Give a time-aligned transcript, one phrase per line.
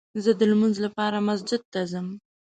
[0.23, 2.07] زه دلمونځ لپاره مسجد ته ځم